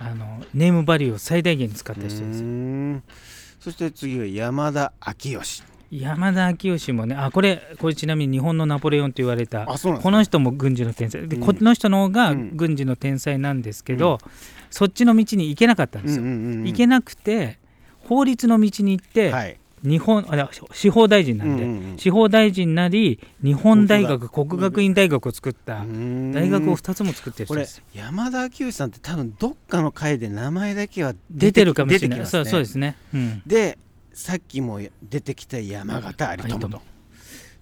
[0.00, 3.02] あのネームバリューを最大限に使った人です
[3.58, 5.62] そして次は山田昭義。
[5.90, 11.26] 山田昭義もねあこれこれちなみに日本のナポレオンと言われたこの人も軍事の天才。
[11.26, 11.42] で、うん。
[11.42, 12.56] この人の方がうん。
[12.56, 14.18] 軍事の天才なんですけど、
[14.70, 16.24] そっちの道に行けなかったんですよ。
[16.24, 17.58] 行けななくて
[18.00, 19.58] 法律の道に行って、はい。
[19.84, 21.98] 日本あ司法大臣なんで、うんうんうん。
[21.98, 24.92] 司法大臣になり日本大学国学院。
[24.92, 27.80] 大学を作った大大学を2つも作ってる人これです。
[27.94, 32.18] 山田昭義さんって多分どっかの回で名前だけは出てるかもしれない。
[32.18, 32.26] ね。
[32.26, 32.96] そうそうですね。
[33.14, 33.78] うん、で
[34.12, 36.82] さっきも出てきた山形有朋と、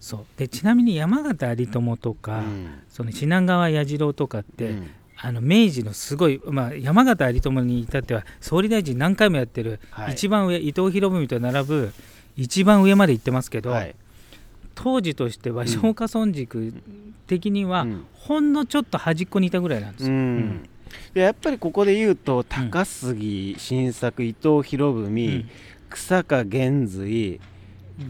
[0.00, 0.24] そう。
[0.38, 2.68] でちなみに山形有朋とか、うん。
[2.88, 10.12] その品川彌次郎とかって、うんあの明治のすごい、まあ、山形有朋に至っては総理大臣何回もやってる、はい。
[10.12, 11.92] 一番上伊藤博文と並ぶ
[12.36, 13.94] 一番上まで行ってますけど、はい。
[14.74, 16.74] 当時としてはうん松下村塾
[17.26, 18.04] 的には、うん。
[18.12, 20.12] ほんのちょっと端っこにいたぐらいなんですうよ。
[20.12, 20.68] ん。
[21.14, 25.48] でやっぱりここで言うと高杉晋作伊藤博文、うん。
[25.88, 27.40] 草加源瑞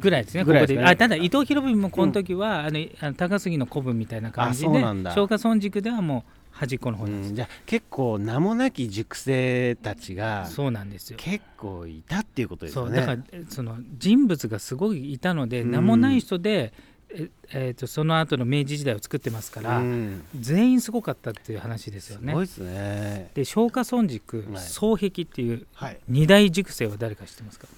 [0.01, 0.77] ぐらいですね、ここで。
[0.77, 7.33] ねあただ、伊藤博文もこの時は、あのあの高杉の古文みたいな感じで、松下村塾ではもう端っこの方うです。
[7.33, 11.19] んじゃあ結構名もなき塾生たちがそうなんですよ。
[11.21, 12.97] 結構いたっていうことですよね。
[12.97, 16.73] そうだからえその人物がすごいいたので、うん名もない人で、
[17.11, 22.33] ええーとその後の明治時代を作ってますから、うん全員すごかったっていう話ですよね。
[22.33, 23.31] すごいですね。
[23.35, 25.99] で松下村塾はい双璧っていうはい。
[26.09, 27.69] 二大塾生は誰か知ってますか、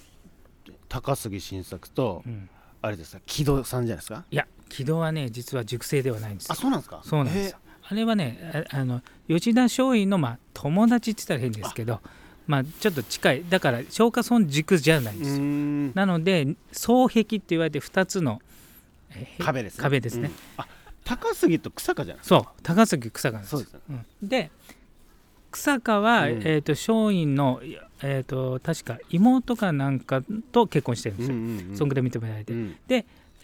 [0.88, 2.48] 高杉晋作とうん
[2.80, 4.24] あれですか木戸さんじゃないですか？
[4.30, 7.00] いや木戸はね実は塾生ではないんですよあそうなんですか？
[7.04, 7.58] そうなんですよ
[7.90, 12.00] あれはねああの吉田松陰の、まあ、友達って言ったら変ですけど
[12.46, 13.44] まあ、ちょっと近い。
[13.46, 15.44] だから松下村塾じゃないんうですよ、
[15.94, 18.40] なので双璧って言われて2つの、
[19.10, 19.82] えー壁ですね。
[19.82, 20.64] 壁ですね、うん。
[20.64, 20.66] あ
[21.04, 22.20] 高杉と草加じゃない？
[22.20, 22.44] ですそう。
[22.62, 23.50] 高杉草加なんです。
[23.50, 23.80] そうですね。
[24.22, 24.28] うん。
[24.28, 24.50] で
[25.50, 26.42] 草加は、うん。
[26.42, 27.60] えー、と松陰の、
[28.02, 32.76] えー、と確か妹かなんかと結婚してるんですよ、んそんぐらい認められて、うん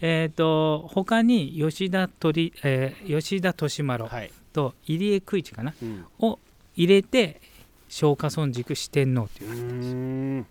[0.01, 4.31] えー、と他に吉田鳥、えー吉田利丸はい。
[4.53, 6.05] と入江久一かなうん。
[6.19, 6.39] を
[6.75, 7.39] 入れて
[7.89, 9.57] 松下村塾四天王といううー
[10.41, 10.45] ん。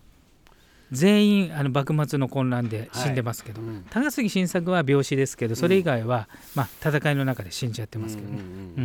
[0.91, 3.85] 全員あの幕末の混乱で死んでますけど、うん。
[3.89, 8.83] 高杉晋作は病死ですけどそれ以外は、まあ、戦いの中で死んじゃってますけどね、うんうんううん。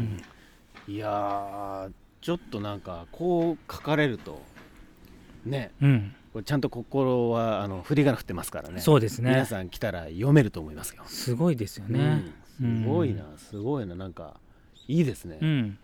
[0.92, 0.94] ん。
[0.94, 4.42] いやーちょっとなんかこう書かれると
[5.44, 5.70] ね。
[5.82, 8.80] うんちゃんと心はあの振り仮名振ってますからね。
[8.80, 9.30] そうですね。
[9.30, 12.24] 皆さん来たら読めると思いますよ、すごいですよね。
[12.62, 12.82] うん。
[12.82, 13.94] すごいなすごいな。
[13.96, 14.34] なんか
[14.86, 15.78] いいですね、うん、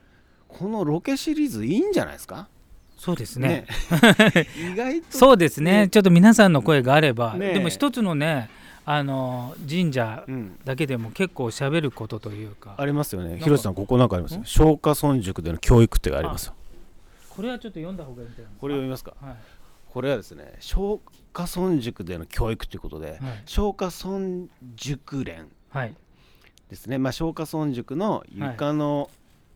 [0.48, 2.48] このロケシリーズいいんじゃないですか？
[2.96, 3.66] そうですね。
[4.72, 5.18] 意外と。
[5.18, 5.88] そうですね、ね。
[5.88, 8.48] ちょっと皆さんの声があれば、ねでも一つのね、
[8.84, 10.58] あの神社うん。
[10.64, 13.38] だけでも結構喋ることというか、ありますよね。
[13.38, 13.44] か。
[13.44, 14.40] 広瀬さんここなんかありますよ。
[14.40, 14.42] ん。
[14.44, 16.54] 松下村塾での教育ってありますよ。
[17.28, 18.60] これはちょっと読んだ方がいいんじゃないですか。
[18.60, 19.12] これ読みますか？
[19.20, 19.36] はい、
[19.96, 21.00] これはですね松
[21.32, 23.18] 下村塾での教育ということで、はい。
[23.46, 25.94] 松下村塾連はい。
[26.68, 29.08] ですね、まあ、松下村塾の床の、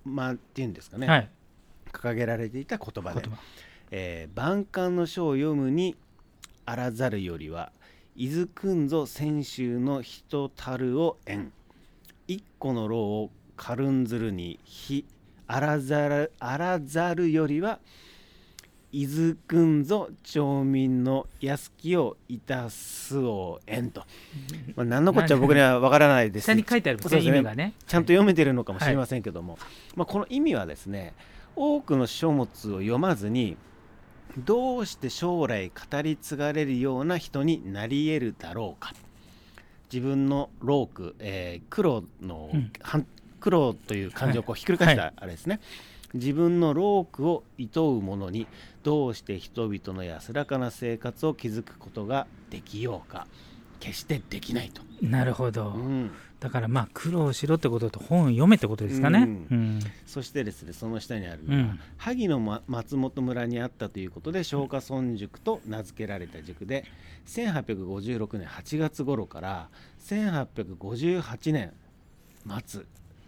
[0.02, 1.28] まあっていうんですかね、はい。
[1.92, 3.28] 掲げられていた言葉で
[3.90, 5.94] えー万感の書を読むに
[6.64, 7.70] あらざるよりは
[8.16, 11.52] 伊豆くんぞ泉州の人たるを縁。
[12.28, 15.04] 一個の労を軽んずるに非
[15.46, 17.78] あらざるあらざるよりは
[18.92, 24.04] 伊豆くんぞ町民の安きをいたすを縁と、
[24.74, 26.44] まあ、何のこっちゃ僕には分からないです。
[26.50, 27.74] 下に書いてあるね意味がね。
[27.86, 29.58] ちゃんと読めてるのかもしれませんけども、
[29.94, 31.14] まあ、この意味はですね
[31.54, 33.56] 多くの書物を読まずに
[34.38, 38.92] どうして将来語り継がれるような人になり得るだろうか。
[39.92, 42.72] 自分の労苦、えー苦労の、うん。
[42.80, 43.06] 反
[43.40, 45.60] 苦労という漢字をこうひっくり返したあれですね、
[46.14, 48.46] 自分の労苦を厭う者に
[48.82, 53.26] どうして人々の安らかな生活を築くことができようか。
[53.80, 54.82] 決してできないと。
[55.02, 56.10] なるほど、うん。
[56.38, 59.20] だからまあ苦労しろってことと本を読めってことですかね。
[59.20, 59.46] うん。
[59.50, 59.80] うん。
[60.06, 61.80] そしてですねその下にあるのは、うん。
[61.96, 66.84] 萩のま松本村にあったということで松下村塾と名付けられた塾で
[67.26, 69.68] 1856年8月頃から
[70.06, 71.72] 1858年
[72.66, 72.82] 末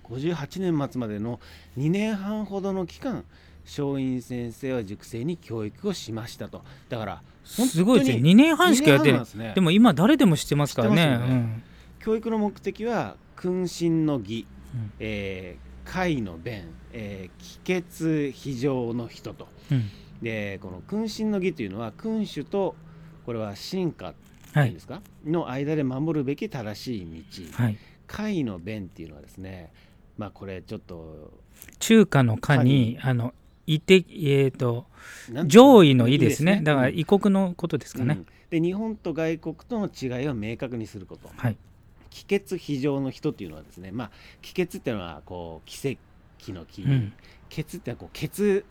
[0.05, 1.41] 58年末までの
[1.79, 3.25] 2年半ほどの期間
[3.65, 11.63] 松陰先生は塾生に教育をしましたとだからすごいですね2年半しかやってないですねでも今誰でも知ってますからね知ってますよね
[12.05, 19.91] 教育の目的は君臣の義、うんえー会の弁、えー帰結非常の人とうん
[20.23, 22.77] でこの君臣の義というのは君主と
[23.27, 24.15] これは進化
[24.53, 27.25] はいいですか、の間で守るべき正しい
[27.57, 29.73] 道はい会の弁っていうのはですね
[30.19, 31.33] まあこれちょっと
[31.79, 33.35] 中華の華にあの
[33.67, 34.87] いてえっ、と
[35.47, 36.53] 上位の意ですね。
[36.53, 38.27] いいうんだから異国のことですかね、うん。
[38.51, 41.31] で日本と外国との違いを明確にすること。
[41.37, 41.57] はい。
[42.11, 44.11] 帰結非常の人っていうのはですねまあ
[44.43, 45.99] 帰結っていうのはこう奇
[46.41, 47.13] 跡の木、うん。
[47.49, 48.65] 血ってのはこう血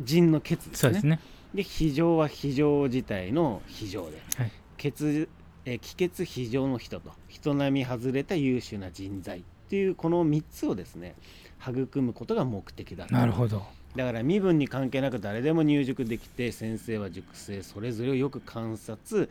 [0.00, 0.76] 人の血ですね。
[0.76, 1.20] そうですね。
[1.54, 4.52] で非常は非常自体の非常で、はい。
[4.76, 5.28] 血
[5.64, 11.16] えー気血非常の人と人並み外れた優秀な人材っていうこの3つをですね
[11.60, 13.64] 育むことが目的だなるほど。
[13.96, 19.30] だから身分に関係なく誰でも入塾できて先生は塾生それぞれをよく観察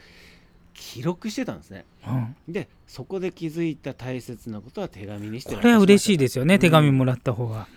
[0.74, 1.86] 記録してたんですね。
[2.06, 2.36] うん。
[2.50, 7.67] でそこで気づいた大切なことは手紙にしてこれは嬉しいでですよね、うん手紙もらった方が。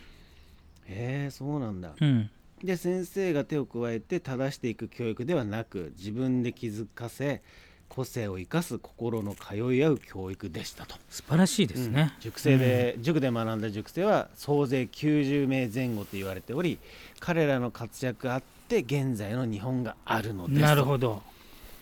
[0.87, 1.93] へえそうなんだ。
[2.01, 2.31] うん。
[2.65, 7.43] で先生が手を加えて正していく教育ではなく自分で気づかせ
[7.89, 12.21] 個性を生かす心の通い合う教育でしたと、素晴らしいですね、うん。
[12.21, 16.79] 塾生で、塾で学んだ塾生は総勢90名前後と言われており
[17.21, 20.67] 彼らの活躍あって現在の日本があるのですと。
[20.67, 21.23] なるほど。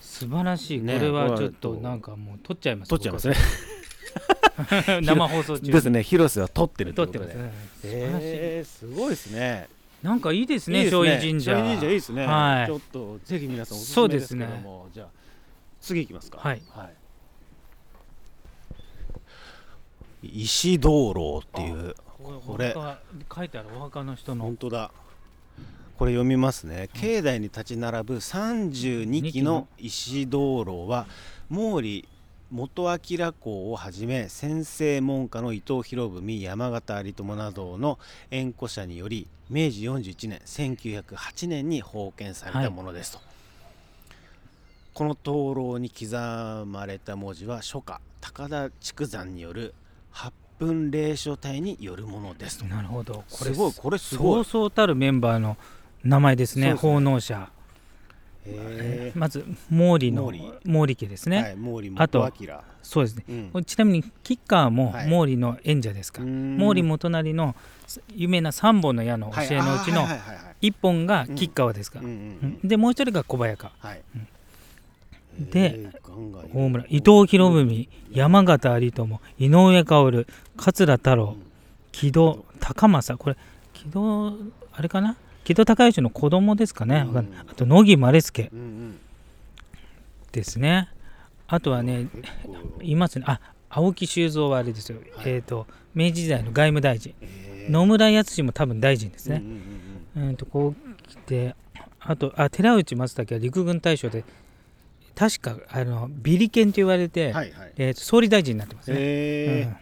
[0.01, 0.95] 素晴らしい、ね。
[0.95, 2.89] これはちょっとなんかもう撮っちゃいます。
[2.89, 3.29] 撮っちゃいます。
[3.29, 3.35] ね
[4.57, 5.71] 僕 生放送中に。
[5.71, 6.03] ですね。
[6.03, 7.33] 広瀬は撮ってる撮ということで。
[7.33, 7.83] ってます。
[7.83, 9.69] ね素晴らしい、えー、すごいですね。
[10.01, 11.53] なんかいいですねいいです松陰神社。
[11.55, 12.67] 神社いいですね、はい。
[12.67, 15.07] ちょっとぜひ皆さんおすすそうでめですすけねども、じゃあ
[15.87, 16.39] 次行きますか。
[16.39, 16.61] はい。
[20.23, 22.75] 石灯籠っていうここれれ
[23.33, 24.43] 書いてあるお墓の人の。
[24.43, 24.91] 本当だ。
[25.97, 31.07] これ読みますね、境内に立ち並ぶ32基の石灯籠は
[31.49, 32.07] 毛利
[32.51, 37.97] 元明公をはじめ先生門下の伊藤博文山形有朋などの
[38.29, 43.19] 縁故者により明治41年1908年に封建されたものですと、
[44.97, 46.15] この灯籠に刻
[46.65, 49.75] まれた文字は書家高田筑山による
[50.09, 52.65] 八分霊書体によるものですと。
[52.65, 53.23] なるほど。
[53.29, 54.33] これすごいこれすごい。
[54.37, 55.55] そうそうたるメンバーの
[56.03, 57.51] 名前ですねね奉納者
[58.47, 60.95] へまず毛利の毛利。
[60.95, 62.27] 家ですね、はい、毛利あと
[62.81, 63.51] そうですね。
[63.53, 63.65] うん。
[63.65, 65.09] ちなみに吉川もはい。
[65.11, 66.57] 毛利の演者ですか、うーん。
[66.57, 67.55] 毛利元就の
[68.15, 71.99] 有名な三本の矢の教えのうちのはいあーはいはいはいはい一本が吉川ですか。
[71.99, 72.17] うんうら、ん
[72.63, 72.67] うん。
[72.67, 73.71] でもう一人が小早川。
[73.77, 74.01] はい。
[74.15, 74.21] うん。
[74.21, 74.25] へ
[75.39, 75.89] で
[76.53, 81.35] 大村伊藤博文山形有朋井上薫桂太郎
[81.91, 83.37] 木戸高政これ
[83.73, 84.33] 木戸
[84.73, 85.15] あれかな？
[85.43, 87.17] 木戸孝允の子供ですかね、うん。
[87.17, 88.99] あと乃木丸助うんうん。
[90.31, 90.89] ですね。
[91.47, 92.07] あとはね
[92.81, 93.25] いますね。
[93.27, 95.31] あ青木修造はあれですよ、はい。
[95.33, 97.13] えっ、と明治時代の外務大臣。
[97.21, 97.71] へー。
[97.71, 99.43] 野村康も多分大臣ですね、
[100.15, 101.55] うんうんとこう来て
[101.99, 104.23] あとあ寺内松武は陸軍大将で
[105.17, 107.73] 確かあのビリケンと言われて、うんはいはい。
[107.77, 109.69] えーと総理大臣になってますね、へうん。
[109.73, 109.77] え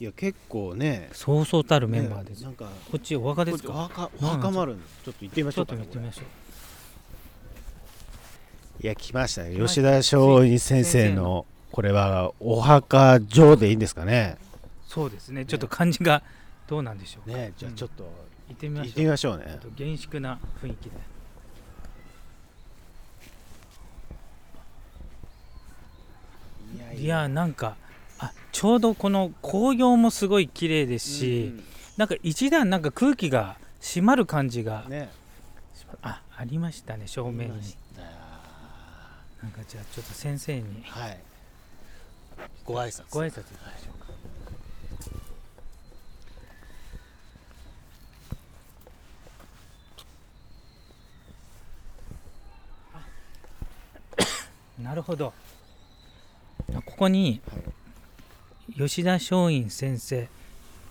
[0.00, 1.10] いや結構ね。
[1.12, 5.72] そうそうたるメンバーです、ねなんかこっちお墓ですおか墓お墓もあるんですちょっと行ってみましちょうか。
[5.74, 6.24] と見てみましょう。
[8.82, 9.54] いや来ましたね。
[9.54, 14.38] 吉田松陰先生のこれはお墓上でいいんですかね。
[14.88, 15.44] そうですね。
[15.44, 16.22] ちょっと感じが
[16.66, 18.04] どうなんでしょうか、ねじゃあちょっと
[18.48, 18.88] 行ってみましょう。
[18.88, 19.58] 行ってみましょうね。
[19.76, 20.96] 厳粛な雰囲気で
[26.96, 27.76] いやなんか
[28.18, 31.52] あちょうどこの紅葉もすごい綺麗ですし、
[31.96, 35.10] なんか一段なんか空気が締まる感じが、ね。
[36.02, 37.76] あありましたね正面に。
[39.42, 40.84] なんかじゃあちょっと先生に。
[40.86, 41.18] はい。
[42.64, 43.02] ご挨拶。
[43.10, 44.06] ご挨拶いきましょうか、
[54.78, 55.28] あ なるほど。
[55.28, 55.32] あ
[56.92, 57.40] ここに
[58.76, 60.28] 吉田松陰先生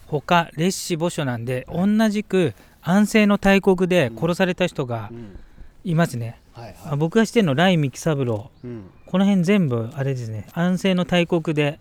[0.07, 5.39] 他列子墓所なんで、同じく安政の大国で殺された人がうん。
[5.83, 8.51] いますね、はいあ僕が知ってるの来三木三郎。
[8.63, 8.83] うん。
[9.07, 10.45] この辺全部あれですね。
[10.53, 11.79] 安政の大国で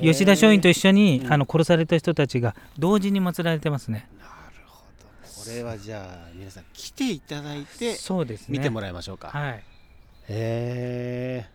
[0.00, 1.32] 吉田松陰と一緒に、うん。
[1.32, 4.08] あの殺された人たちが同時に祀られてますね。
[4.18, 5.42] なるほど。
[5.44, 8.58] これはじゃあ皆さん来ていただいてそうですね。
[8.58, 9.54] 見てもらいましょうか、はい。
[9.54, 9.62] へ
[10.28, 11.46] え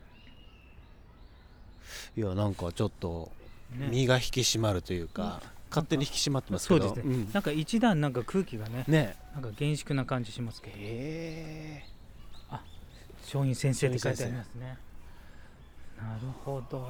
[2.17, 3.31] いやなんかちょっと
[3.75, 3.87] ね。
[3.91, 6.87] 身が引き締まるというか、勝手に引き締まってますけど。
[6.87, 7.29] そうですね、ん。
[7.31, 9.15] なんか一段なんか空気がねね。
[9.33, 10.77] なんか厳粛な感じしますけど。
[10.77, 11.97] へえ
[13.21, 14.77] 松陰先生って書いてありますね。
[15.97, 16.89] なるほど。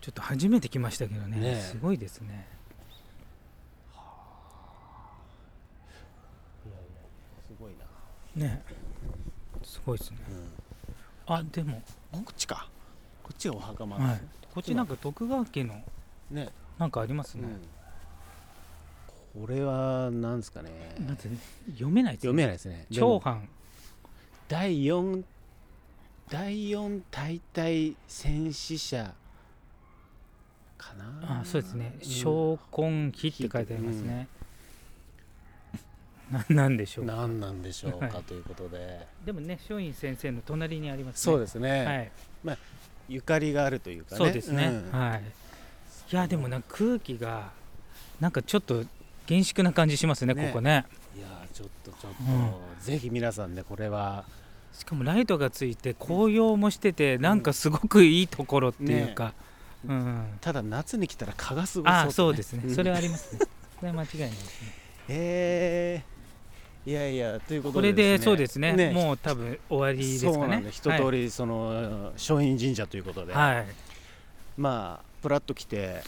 [0.00, 1.36] ちょっと初めて来ましたけどね。
[1.36, 1.48] ね。
[1.58, 2.48] えすごいですね。
[7.46, 7.72] すごい
[8.36, 8.62] な、ね。
[9.62, 10.18] すごいですね。
[10.30, 10.67] うん、
[11.28, 12.68] あでも、こっちか。
[13.22, 14.20] こっちがお墓参り、はい、
[14.54, 15.82] こっちなんか徳川家の
[16.30, 17.44] ね、なんかありますね、
[19.34, 20.70] これはなんですかね。
[21.06, 21.28] なんて
[21.72, 22.28] 読めないですね。
[22.28, 22.86] 読めないですね。
[22.90, 23.48] 長藩。
[24.48, 25.22] 第4
[26.30, 29.14] 第四大隊戦死者
[30.78, 31.40] かな。
[31.40, 32.08] あそうですね「うん。
[32.08, 34.28] 昇魂碑」って書いてありますね、
[36.30, 37.04] なん、 なんでしょう。
[37.04, 38.10] 何なんでしょうはい。
[38.10, 41.20] かということで、でもね松陰先生の隣にありますね。
[41.32, 42.10] そうですね、
[42.44, 42.58] はい。
[43.08, 44.18] ゆかりがあるというかね。
[44.18, 44.90] そうですね、ん。
[44.90, 45.22] はい。
[46.10, 47.50] いやでもな空気が
[48.20, 48.84] なんかちょっと
[49.26, 50.46] 厳粛な感じしますねね。
[50.48, 50.86] ここね。
[51.16, 54.24] いやーちょっとちょっと、うぜひ皆さんねこれは。
[54.72, 59.34] しかもライトがついて紅葉もしててなんかすごくいいところっていうか、
[59.86, 60.38] うん。
[60.40, 63.40] ただ夏に来たら蚊がすごそう、ね、ああそうですね、んそれはありますね。
[63.78, 64.72] それは間違いないですね。
[65.10, 66.17] えー、
[66.88, 68.70] いやいやということこれででそうですね。
[68.90, 70.36] うもう多分終わりですかね。
[70.38, 73.66] そうなんで一通りその松陰神社ということで、はい、はい
[74.56, 76.02] まあプラッと来て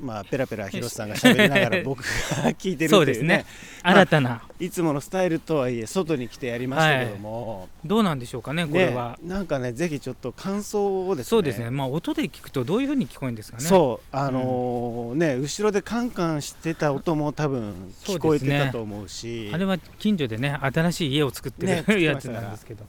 [0.00, 2.04] まあペラペラ 広瀬さんが喋りながら 僕が
[2.52, 3.46] 聞いてるそうっていうねですね。
[3.82, 11.28] 新たな、いつものスタイルとはいえ外に来てやりましたけども、どうなんでしょうかねこれは、ね、なんかねぜひちょっと感想をですね。
[11.30, 11.70] そうですね。
[11.70, 13.64] まあ音で聞くとどういうふうに聞こえるんですかね。
[13.64, 19.50] そうあのーね後ろでカンカンしてた音も多分聞こえてたと思うし。
[19.52, 22.84] あれは近所でね新しい家を作ってる、ね作ってやつなんですけど。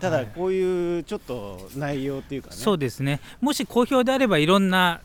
[0.00, 0.24] たはい。
[0.24, 2.56] だこういうちょっと内容っていうかね。
[2.56, 3.20] そうですね。
[3.40, 5.00] もし好評であればいろんな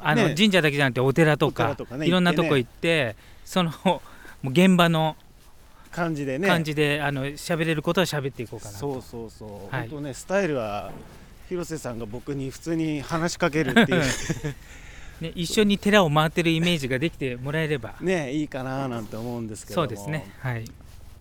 [0.00, 4.00] あの、ね神社だけじゃなくてお寺とかねいろんなとこ行ってそのも
[4.44, 5.16] う現場の
[5.96, 6.46] 感じでね。
[6.46, 8.78] 感じで、あの喋れることは喋っていこうかなと。
[8.78, 9.88] そうそうそう、はい。
[9.88, 10.92] 本当ねスタイルは
[11.48, 14.02] 広瀬さんが僕に普通に話しかけるっていう。
[15.20, 17.94] ね、一緒に寺を回ってるイメージができてもらえれば。
[18.02, 19.88] ねいいかななんて思うんですけども。
[19.88, 20.30] そうですね。
[20.40, 20.64] はい。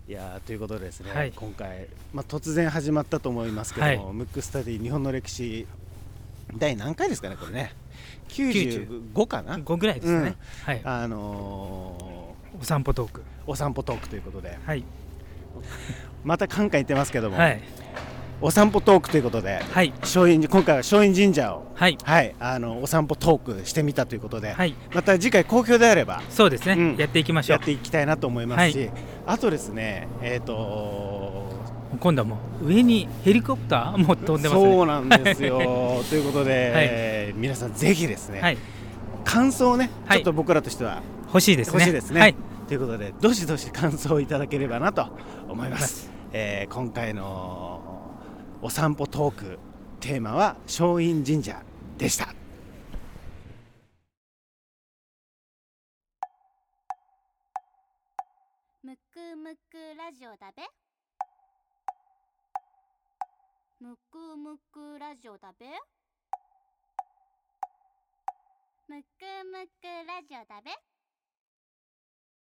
[0.08, 1.32] いやーということでですね、はい。
[1.34, 4.14] 今回、まあ、突然始まったと思いますけども、はい。
[4.14, 5.66] ムックスタディ日本の歴史
[6.58, 7.74] 第何回ですかねこれね。
[8.30, 10.36] 95かな？5ぐらいですね、うん。
[10.66, 10.82] はい。
[10.84, 13.22] あのお散歩トーク。
[13.22, 14.58] ーお散歩トークということで。
[14.66, 14.84] はい。
[16.24, 17.62] またカンカン言ってますけども、はい。
[18.42, 19.94] お散歩トークということではい。
[20.02, 21.98] 松陰今回は松陰神社をはい。
[22.04, 22.36] はい。
[22.40, 24.76] あのお散歩トークしてみたということで、はい。
[24.94, 26.98] また次回好評であればそうですね、うん。
[26.98, 28.92] やっていきましょやっていきたいなと思いますし、はい。
[29.26, 31.15] あとですねえっ、とう
[31.98, 34.72] 今度はもう上にヘリコプターも飛んでますね。
[34.72, 35.58] そうなんですよ。
[36.10, 38.58] ということで、皆さんぜひですね、はい。
[39.24, 40.20] 感想をね、はい。
[40.20, 41.74] ちょっと僕らとしては欲しいですね。
[41.74, 42.20] 欲しいですね。
[42.20, 42.36] はい。
[42.68, 45.08] ということでどしどし感想をいただければなと
[45.48, 48.12] 思います、えー今回の
[48.62, 49.60] お散歩トーク
[50.00, 51.62] テーマは松陰神社
[51.98, 52.34] でした。
[58.84, 60.64] むくむくラジオだべ
[63.82, 65.66] むくむくラジオだべ？
[68.88, 69.08] むく
[69.52, 70.72] むくラジオだべ？